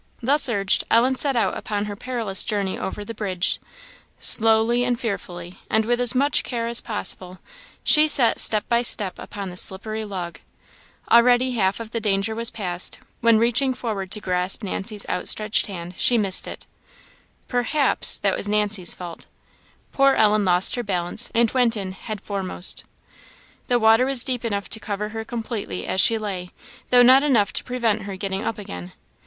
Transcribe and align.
Thus 0.19 0.49
urged, 0.49 0.83
Ellen 0.89 1.13
set 1.13 1.35
out 1.35 1.55
upon 1.55 1.85
her 1.85 1.95
perilous 1.95 2.43
journey 2.43 2.75
over 2.75 3.05
the 3.05 3.13
bridge. 3.13 3.61
Slowly 4.17 4.83
and 4.83 4.99
fearfully, 4.99 5.59
and 5.69 5.85
with 5.85 6.01
as 6.01 6.15
much 6.15 6.43
care 6.43 6.65
as 6.65 6.81
possible, 6.81 7.37
she 7.83 8.07
set 8.07 8.39
step 8.39 8.67
by 8.67 8.81
step 8.81 9.19
upon 9.19 9.51
the 9.51 9.57
slippery 9.57 10.03
log. 10.03 10.39
Already 11.11 11.51
half 11.51 11.79
of 11.79 11.91
the 11.91 11.99
danger 11.99 12.33
was 12.33 12.49
passed, 12.49 12.97
when, 13.19 13.37
reaching 13.37 13.75
forward 13.75 14.09
to 14.13 14.19
grasp 14.19 14.63
Nancy's 14.63 15.05
outstretched 15.07 15.67
hand, 15.67 15.93
she 15.97 16.17
missed 16.17 16.47
it 16.47 16.65
perhaps 17.47 18.17
that 18.17 18.35
was 18.35 18.49
Nancy's 18.49 18.95
fault 18.95 19.27
poor 19.91 20.15
Ellen 20.15 20.43
lost 20.43 20.73
her 20.73 20.81
balance, 20.83 21.29
and 21.35 21.51
went 21.51 21.77
in 21.77 21.91
head 21.91 22.21
foremost. 22.21 22.85
The 23.67 23.77
water 23.77 24.07
was 24.07 24.23
deep 24.23 24.43
enough 24.43 24.67
to 24.69 24.79
cover 24.79 25.09
her 25.09 25.23
completely 25.23 25.85
as 25.85 26.01
she 26.01 26.17
lay, 26.17 26.49
though 26.89 27.03
not 27.03 27.21
enough 27.21 27.53
to 27.53 27.63
prevent 27.63 28.01
her 28.05 28.15
getting 28.17 28.43
up 28.43 28.57
again. 28.57 28.93